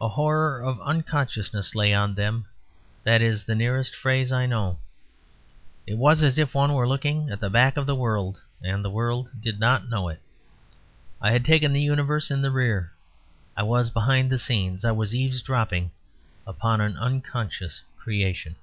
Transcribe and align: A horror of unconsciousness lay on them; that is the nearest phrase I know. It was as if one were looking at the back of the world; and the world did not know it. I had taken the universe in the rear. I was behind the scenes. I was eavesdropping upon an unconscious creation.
A 0.00 0.08
horror 0.08 0.62
of 0.62 0.80
unconsciousness 0.80 1.74
lay 1.74 1.92
on 1.92 2.14
them; 2.14 2.46
that 3.04 3.20
is 3.20 3.44
the 3.44 3.54
nearest 3.54 3.94
phrase 3.94 4.32
I 4.32 4.46
know. 4.46 4.78
It 5.86 5.98
was 5.98 6.22
as 6.22 6.38
if 6.38 6.54
one 6.54 6.72
were 6.72 6.88
looking 6.88 7.28
at 7.28 7.40
the 7.40 7.50
back 7.50 7.76
of 7.76 7.84
the 7.84 7.94
world; 7.94 8.40
and 8.64 8.82
the 8.82 8.88
world 8.88 9.28
did 9.38 9.60
not 9.60 9.90
know 9.90 10.08
it. 10.08 10.22
I 11.20 11.32
had 11.32 11.44
taken 11.44 11.74
the 11.74 11.82
universe 11.82 12.30
in 12.30 12.40
the 12.40 12.50
rear. 12.50 12.92
I 13.54 13.64
was 13.64 13.90
behind 13.90 14.30
the 14.32 14.38
scenes. 14.38 14.82
I 14.82 14.92
was 14.92 15.14
eavesdropping 15.14 15.90
upon 16.46 16.80
an 16.80 16.96
unconscious 16.96 17.82
creation. 17.98 18.56